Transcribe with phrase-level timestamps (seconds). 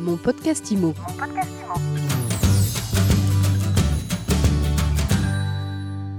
[0.00, 0.94] Mon podcast IMO.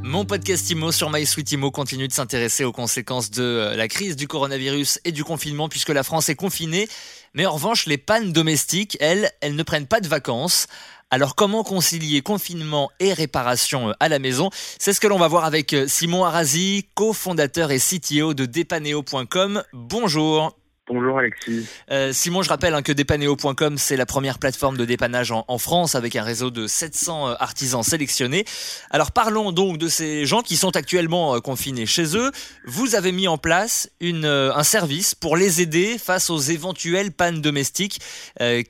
[0.03, 4.27] Mon podcast IMO sur MySweetImo continue de s'intéresser aux conséquences de euh, la crise du
[4.27, 6.87] coronavirus et du confinement puisque la France est confinée.
[7.33, 10.67] Mais en revanche, les pannes domestiques, elles, elles ne prennent pas de vacances.
[11.09, 14.51] Alors comment concilier confinement et réparation euh, à la maison?
[14.77, 19.63] C'est ce que l'on va voir avec euh, Simon Arasi, cofondateur et CTO de Depaneo.com.
[19.73, 20.55] Bonjour.
[20.93, 21.69] Bonjour Alexis.
[21.89, 25.95] Euh, Simon, je rappelle hein, que Dépaneo.com, c'est la première plateforme de dépannage en, France
[25.95, 28.43] avec un réseau de 700 euh, artisans sélectionnés.
[28.89, 32.31] Alors parlons donc de ces gens qui sont actuellement euh, confinés chez eux.
[32.65, 37.39] Vous avez mis en place une, un service pour les aider face aux éventuelles pannes
[37.41, 37.99] domestiques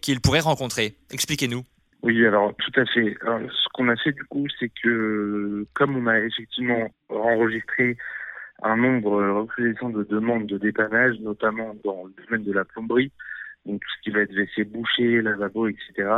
[0.01, 0.97] qu'ils pourraient rencontrer.
[1.09, 1.63] Expliquez-nous.
[2.03, 3.15] Oui, alors tout à fait.
[3.23, 7.97] ce qu'on a fait du coup, c'est que comme on a effectivement enregistré
[8.61, 13.11] un nombre recrudescent de demandes de dépannage, notamment dans le domaine de la plomberie,
[13.65, 16.09] donc tout ce qui va être WC bouché, lavabo, etc.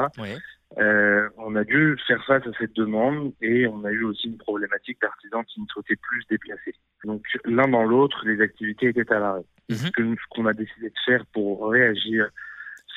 [0.79, 4.37] Euh, on a dû faire face à cette demande et on a eu aussi une
[4.37, 6.73] problématique d'artisans qui ne souhaitaient plus se déplacer.
[7.03, 9.45] Donc l'un dans l'autre, les activités étaient à l'arrêt.
[9.69, 9.77] Mhm.
[9.77, 12.27] Ce qu'on a décidé de faire pour réagir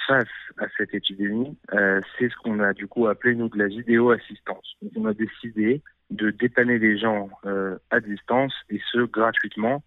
[0.06, 3.66] face à cette épidémie, euh, c'est ce qu'on a du coup appelé nous de la
[3.66, 4.76] vidéo assistance.
[4.96, 9.82] On a décidé de dépanner les gens euh, à distance et ce gratuitement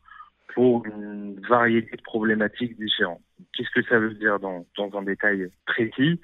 [0.53, 3.21] pour une variété de problématiques différentes.
[3.53, 6.19] Qu'est-ce que ça veut dire dans, un détail précis?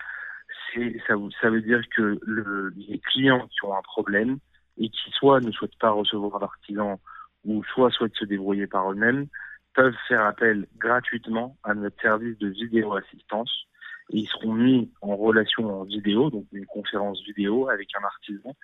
[1.08, 4.40] Ça, veut dire que le, les clients qui ont un problème
[4.78, 7.00] et qui soit ne souhaitent pas recevoir l'artisan
[7.46, 9.28] ou soit souhaitent se débrouiller par eux-mêmes
[9.73, 13.52] peuvent faire appel gratuitement à notre service de vidéo assistance
[14.11, 18.56] et ils seront mis en relation en vidéo, donc une conférence vidéo avec un artisan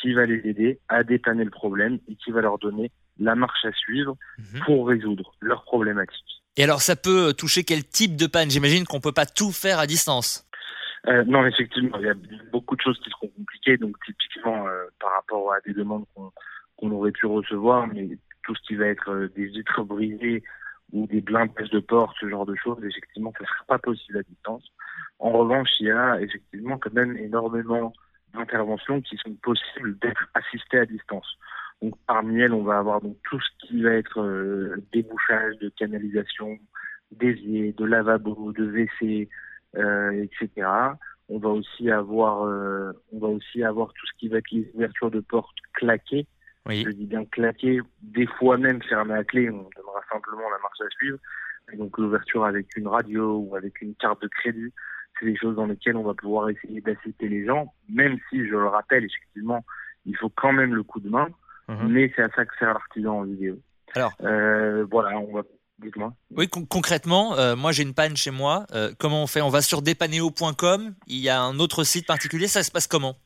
[0.00, 3.64] qui va les aider à dépanner le problème et qui va leur donner la marche
[3.64, 4.60] à suivre mhm.
[4.64, 6.42] pour résoudre leurs problématiques.
[6.56, 8.50] Et alors ça peut toucher quel type de panne?
[8.50, 10.46] J'imagine qu'on peut pas tout faire à distance.
[11.06, 12.14] Euh, non, effectivement, il y a
[12.50, 13.76] beaucoup de choses qui seront compliquées.
[13.76, 16.04] Donc typiquement euh, par rapport à des demandes
[16.76, 18.08] qu'on aurait pu recevoir, mais
[18.44, 20.42] tout ce qui va être euh, des vitres brisées
[20.92, 24.18] ou des blindages de porte, ce genre de choses, effectivement, ça ne sera pas possible
[24.18, 24.64] à distance.
[25.18, 27.92] En revanche, il y a effectivement quand même énormément
[28.34, 31.26] d'interventions qui sont possibles d'être assistées à distance.
[31.82, 35.68] Donc parmi elles, on va avoir donc tout ce qui va être euh, débouchage de
[35.70, 36.58] canalisation,
[37.10, 39.28] d'évier, de lavabo, de WC,
[39.76, 40.68] euh, etc.
[41.28, 44.70] On va aussi avoir, euh, on va aussi avoir tout ce qui va être les
[44.74, 46.26] ouvertures de portes claquées.
[46.66, 46.82] Oui.
[46.84, 49.50] Je dis bien claquées, des fois même fermées à clé.
[49.50, 49.68] On
[50.16, 51.18] simplement la marche à suivre.
[51.72, 54.72] Et donc l'ouverture avec une radio ou avec une carte de crédit
[55.18, 58.52] c'est des choses dans lesquelles on va pouvoir essayer d'assister les gens, même si, je
[58.52, 59.64] le rappelle, effectivement,
[60.04, 61.28] il faut quand même le coup de main,
[61.68, 61.88] mhm.
[61.88, 63.58] mais c'est à ça que sert l'artisan en vidéo.
[63.94, 65.42] Alors, euh, voilà, on va.
[65.78, 66.14] Dites-moi.
[66.30, 68.64] Oui, concrètement, euh, moi j'ai une panne chez moi.
[68.72, 69.42] Euh, comment on fait?
[69.42, 70.94] On va sur depaneo.com.
[71.06, 72.46] Il y a un autre site particulier.
[72.46, 73.16] Ça se passe comment?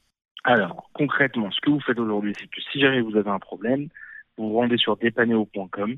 [0.42, 3.86] Alors, concrètement, ce que vous faites aujourd'hui, c'est que si jamais vous avez un problème,
[4.36, 5.94] vous vous rendez sur depaneo.com.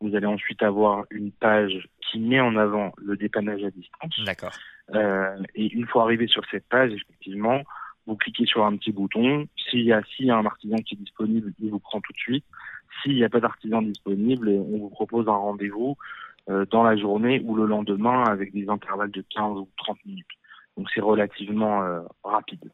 [0.00, 4.20] Vous allez ensuite avoir une page qui met en avant le dépannage à distance.
[4.24, 4.52] D'accord.
[4.94, 7.62] Euh, et une fois arrivé sur cette page, effectivement,
[8.06, 9.46] vous cliquez sur un petit bouton.
[9.56, 12.12] S'il y a, s'il y a un artisan qui est disponible, il vous prend tout
[12.12, 12.44] de suite.
[13.02, 15.96] S'il n'y a pas d'artisan disponible, on vous propose un rendez-vous
[16.48, 20.26] euh, dans la journée ou le lendemain avec des intervalles de 15 ou 30 minutes.
[20.76, 22.70] Donc c'est relativement euh, rapide.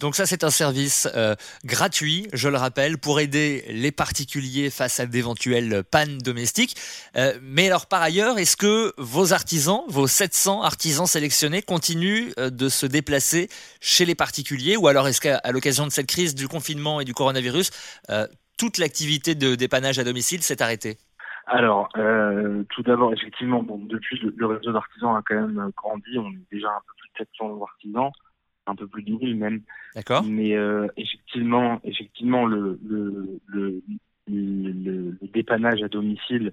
[0.00, 4.98] Donc ça c'est un service euh, gratuit, je le rappelle, pour aider les particuliers face
[4.98, 6.76] à d'éventuelles pannes domestiques.
[7.16, 12.68] Euh, mais alors par ailleurs, est-ce que vos artisans, vos 700 artisans sélectionnés continuent de
[12.68, 13.48] se déplacer
[13.80, 14.76] chez les particuliers?
[14.76, 17.70] Ou alors est-ce qu'à l'occasion de cette crise du confinement et du coronavirus,
[18.58, 20.98] toute l'activité de dépannage à domicile s'est arrêtée?
[21.46, 26.18] Alors, euh, tout d'abord, effectivement, bon, depuis le, réseau d'artisans a quand même grandi.
[26.18, 28.10] On est déjà un peu plus de 700 artisans,
[28.66, 29.62] un peu plus de 1000 même.
[29.94, 30.22] D'accord.
[30.24, 33.82] Mais euh, effectivement, effectivement, le, le, le,
[34.28, 36.52] le, dépannage à domicile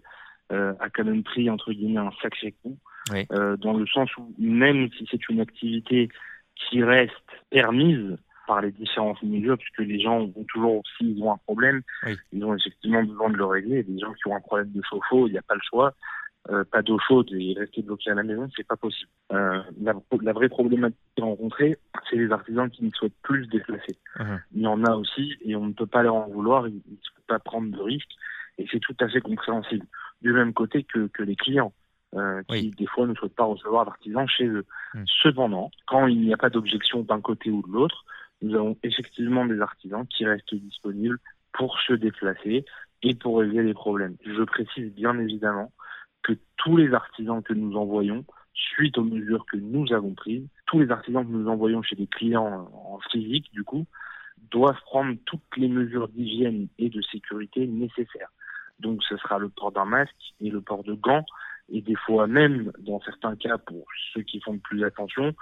[0.52, 2.78] euh, a quand même pris entre guillemets un sacré coup,
[3.12, 3.26] oui.
[3.34, 6.10] euh, dans le sens où même si c'est une activité
[6.56, 7.14] qui reste
[7.50, 8.18] permise,
[8.48, 11.82] par les différents milieux, puisque les gens ont toujours, s'ils ont un problème,
[12.32, 13.84] ils ont effectivement besoin de le régler.
[13.84, 15.94] des gens qui ont un problème de chauffe-eau, il n'y a pas le choix.
[16.50, 19.10] Euh, pas d'eau chaude et rester bloqué à la maison, c'est pas possible.
[19.34, 21.78] Euh, la, la, vraie problématique rencontrée,
[22.10, 23.98] c'est les artisans qui ne souhaitent plus se déplacer.
[24.18, 24.40] Uh-huh.
[24.56, 26.80] Il y en a aussi et on ne peut pas leur en vouloir, ils ne
[26.80, 28.16] peuvent pas prendre de risques
[28.58, 29.86] et c'est tout à fait compréhensible.
[30.22, 31.74] Du même côté que, que les clients.
[32.16, 34.66] Euh, qui des fois ne souhaitent pas recevoir d'artisans chez eux.
[34.94, 35.04] Mm.
[35.24, 38.06] Cependant, quand il n'y a pas d'objection d'un côté ou de l'autre,
[38.42, 41.20] nous avons effectivement des artisans qui restent disponibles
[41.54, 42.66] pour se déplacer
[43.04, 44.16] et pour régler les problèmes.
[44.26, 45.72] Je précise bien évidemment
[46.24, 50.80] que tous les artisans que nous envoyons, suite aux mesures que nous avons prises, tous
[50.80, 53.86] les artisans que nous envoyons chez des clients en physique, du coup,
[54.52, 58.32] doivent prendre toutes les mesures d'hygiène et de sécurité nécessaires.
[58.80, 61.26] Donc ce sera le port d'un masque et le port de gants,
[61.70, 65.36] et des fois même, dans certains cas, pour ceux qui font plus attention,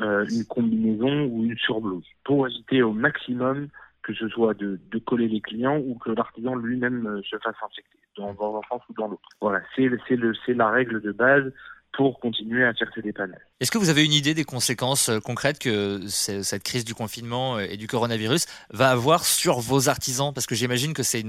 [0.00, 3.68] euh, une combinaison ou une surblouse, pour éviter au maximum
[4.02, 7.56] que ce soit de, de coller les clients ou que l'artisan lui-même euh, se fasse
[7.62, 9.28] infecter, dans, dans un sens ou dans l'autre.
[9.40, 11.52] Voilà, c'est la règle de base
[11.92, 13.40] pour continuer à faire ces dépannages.
[13.60, 17.56] Est-ce que vous avez une idée des conséquences euh, concrètes que cette crise du confinement
[17.56, 20.32] euh, et du coronavirus va avoir sur vos artisans?
[20.32, 21.24] Parce que j'imagine que c'est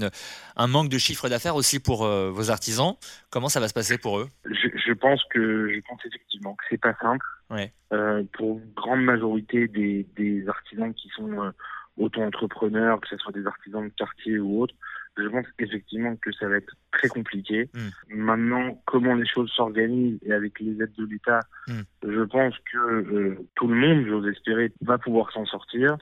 [0.56, 2.94] un manque de chiffre d'affaires aussi pour euh, vos artisans.
[3.30, 4.28] Comment ça va se passer pour eux?
[4.44, 7.26] Je, je, pense que je pense effectivement que c'est pas simple.
[7.50, 7.72] Ouais.
[7.92, 11.52] Euh, pour une grande majorité des, des artisans qui sont
[11.98, 14.74] auto-entrepreneurs, que ce soit des artisans de quartier ou autres,
[15.16, 17.68] je pense effectivement que ça va être très compliqué.
[17.74, 18.16] Mm.
[18.16, 21.80] Maintenant, comment les choses s'organisent et avec les aides de l'État, mm.
[22.04, 25.96] je pense que euh, tout le monde, j'ose espérer, va pouvoir s'en sortir.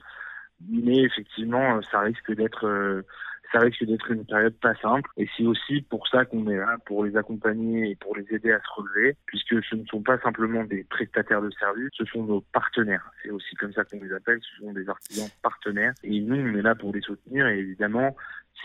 [0.69, 3.01] Mais effectivement, ça risque d'être euh,
[3.51, 5.09] ça risque d'être une période pas simple.
[5.17, 8.51] Et c'est aussi pour ça qu'on est là, pour les accompagner et pour les aider
[8.51, 12.23] à se relever, puisque ce ne sont pas simplement des prestataires de services, ce sont
[12.23, 13.11] nos partenaires.
[13.23, 15.93] C'est aussi comme ça qu'on les appelle, ce sont des artisans partenaires.
[16.03, 17.47] Et nous, on est là pour les soutenir.
[17.47, 18.15] Et évidemment,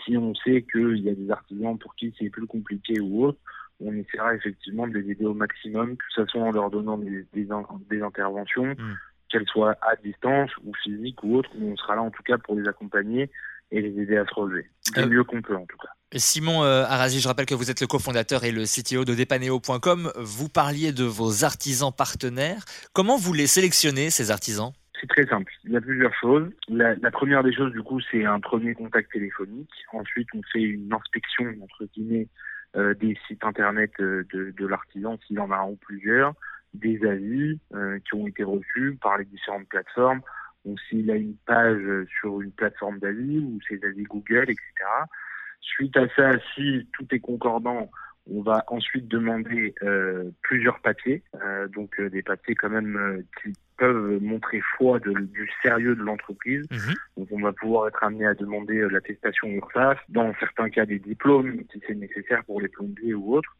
[0.05, 3.39] si on sait qu'il y a des artisans pour qui c'est plus compliqué ou autre,
[3.79, 7.25] on essaiera effectivement de les aider au maximum, que ce soit en leur donnant des,
[7.33, 8.97] des, interventions, mmh.
[9.29, 12.55] qu'elles soient à distance ou physiques ou autres, on sera là en tout cas pour
[12.55, 13.29] les accompagner
[13.71, 14.65] et les aider à se relever.
[14.95, 15.89] Du euh, mieux qu'on peut en tout cas.
[16.15, 20.11] Simon euh, Arazi, je rappelle que vous êtes le cofondateur et le CTO de Depaneo.com.
[20.15, 22.63] Vous parliez de vos artisans partenaires.
[22.93, 24.71] Comment vous les sélectionnez, ces artisans?
[24.99, 25.51] C'est très simple.
[25.65, 26.49] Il y a plusieurs choses.
[26.69, 29.69] La, la première des choses, du coup, c'est un premier contact téléphonique.
[29.93, 32.27] Ensuite, on fait une inspection, entre guillemets,
[32.75, 36.33] euh, des sites internet euh, de, de l'artisan, s'il en a un ou plusieurs,
[36.73, 40.21] des avis euh, qui ont été reçus par les différentes plateformes.
[40.67, 44.63] Donc, s'il a une page sur une plateforme d'avis ou ses avis Google, etc.
[45.61, 47.89] Suite à ça, si tout est concordant,
[48.29, 53.53] on va ensuite demander euh, plusieurs papiers, euh, donc euh, des papiers quand même qui
[53.77, 56.65] peuvent montrer foi de, du sérieux de l'entreprise.
[56.71, 56.93] Mhm.
[57.17, 61.63] Donc on va pouvoir être amené à demander l'attestation URSAF, dans certains cas des diplômes
[61.71, 63.55] si c'est nécessaire pour les plombiers ou autres.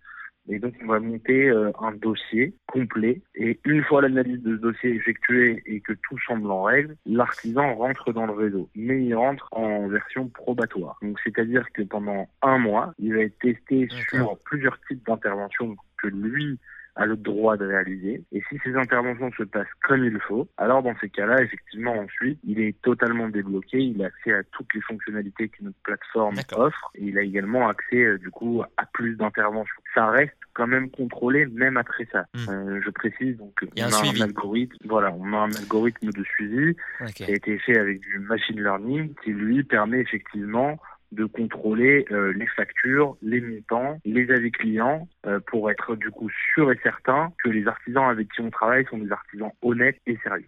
[0.50, 3.22] Et donc, on va monter euh, un dossier complet.
[3.36, 7.76] Et une fois l'analyse de ce dossier effectuée et que tout semble en règle, l'artisan
[7.76, 8.70] rentre dans le réseau.
[8.76, 10.98] Mais il rentre en version probatoire.
[11.02, 16.08] Donc, c'est-à-dire que pendant un mois, il va être testé sur plusieurs types d'interventions que
[16.08, 16.60] lui
[16.98, 18.24] a le droit de réaliser.
[18.32, 22.40] Et si ces interventions se passent comme il faut, alors dans ces cas-là, effectivement, ensuite,
[22.44, 26.92] il est totalement débloqué, il a accès à toutes les fonctionnalités que notre plateforme offre,
[26.96, 29.82] et il a également accès, euh, du coup, à plus d'interventions.
[29.94, 32.26] Ça reste quand même contrôlé, même après ça.
[32.34, 32.50] Hmm.
[32.50, 36.76] Euh, je précise, donc, on a, un, algorithme, voilà, on a un algorithme de suivi
[37.14, 40.80] qui a été fait avec du machine learning qui, lui, permet effectivement
[41.12, 46.30] de contrôler euh, les factures, les montants, les avis clients, euh, pour être du coup
[46.54, 50.18] sûr et certain que les artisans avec qui on travaille sont des artisans honnêtes et
[50.24, 50.48] sérieux.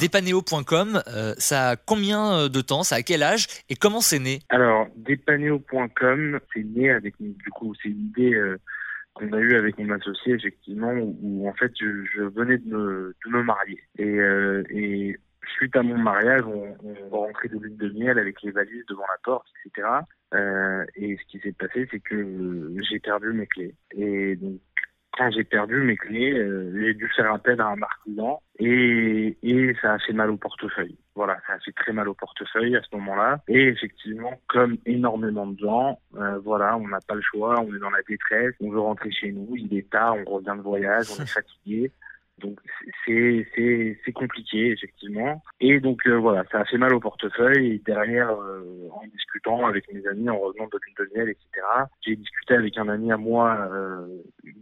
[0.00, 3.46] Depaneo.com, euh, ça a combien de temps, ça a quel âge?
[3.68, 4.40] Et comment c'est né?
[4.50, 8.38] Alors, Depaneo.com, c'est né avec du coup, c'est une idée
[9.14, 13.14] qu'on a eue avec mon associé effectivement où, en fait je, je, venais de me,
[13.24, 13.80] de me marier.
[13.98, 14.18] Et,
[14.70, 15.16] et
[15.74, 16.76] suite à mon mariage, on,
[17.10, 19.88] on rentrer de lune de miel avec les valises devant la porte, etc.
[20.34, 23.74] Euh, et ce qui s'est passé, c'est que j'ai perdu mes clés.
[23.92, 24.60] Et donc,
[25.16, 29.74] quand j'ai perdu mes clés, euh, j'ai dû faire appel à un artisan et, et
[29.80, 30.96] ça a fait mal au portefeuille.
[31.14, 33.40] Voilà, ça a fait très mal au portefeuille à ce moment-là.
[33.46, 37.78] Et effectivement, comme énormément de gens, euh, voilà, on n'a pas le choix, on est
[37.78, 41.06] dans la détresse, on veut rentrer chez nous, il est tard, on revient de voyage,
[41.16, 41.92] on est fatigué.
[42.38, 42.58] Donc
[43.06, 45.42] c'est c'est compliqué effectivement.
[45.60, 47.74] Et donc euh, voilà, ça a fait mal au portefeuille.
[47.74, 51.66] Et derrière, euh, en discutant avec mes amis, en revenant de lune de miel, etc.
[52.04, 54.06] J'ai discuté avec un ami à moi euh,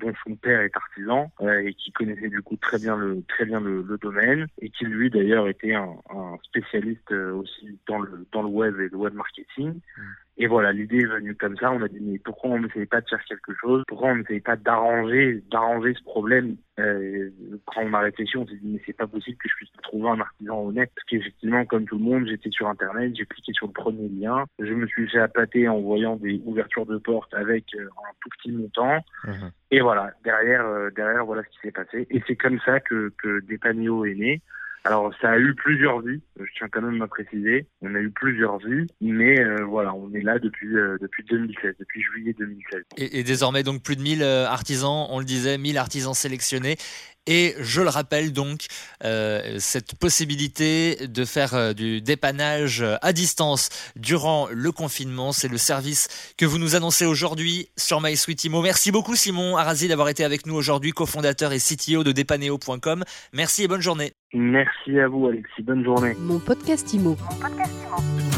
[0.00, 3.60] dont son père est artisan et qui connaissait du coup très bien le très bien
[3.60, 8.42] le, le domaine et qui lui d'ailleurs était un, un spécialiste aussi dans le dans
[8.42, 9.72] le web et le web marketing.
[9.72, 10.02] Mmh.
[10.38, 11.70] Et voilà, l'idée est venue comme ça.
[11.70, 13.82] On a dit mais pourquoi on n'essaye pas de faire quelque chose?
[13.86, 16.56] Pourquoi on n'essaye pas d'arranger, d'arranger ce problème?
[16.78, 17.28] Euh,
[17.66, 20.08] Quand on a réfléchi, on s'est dit mais c'est pas possible que je puisse trouver
[20.08, 20.90] un artisan honnête.
[20.94, 24.44] Parce qu'effectivement, comme tout le monde, j'étais sur Internet, j'ai cliqué sur le premier lien,
[24.58, 28.30] je me suis fait appâter en voyant des ouvertures de portes avec euh, un tout
[28.38, 29.00] petit montant.
[29.24, 29.50] Mhm.
[29.70, 32.06] Et voilà, derrière, euh, derrière, voilà ce qui s'est passé.
[32.10, 34.42] Et c'est comme ça que que Depanio est né.
[34.84, 37.66] Alors ça a eu plusieurs vies, je tiens quand même à préciser.
[37.82, 41.74] On a eu plusieurs vies, mais euh, voilà, on est là depuis euh, depuis 2016,
[41.78, 42.82] depuis juillet 2016.
[42.96, 46.76] Et, et, désormais donc plus de 1000 euh, artisans, on le disait, 1000 artisans sélectionnés.
[47.26, 48.66] Et je le rappelle donc,
[49.04, 55.58] euh, cette possibilité de faire euh, du dépannage à distance durant le confinement, c'est le
[55.58, 58.60] service que vous nous annoncez aujourd'hui sur MySweetImo.
[58.60, 63.04] Merci beaucoup Simon Arasi d'avoir été avec nous aujourd'hui, cofondateur et CTO de dépaneo.com.
[63.32, 64.12] Merci et bonne journée.
[64.34, 66.14] Merci à vous Alexis, bonne journée.
[66.18, 67.16] Mon podcast Imo.
[67.30, 68.31] Mon podcast Imo.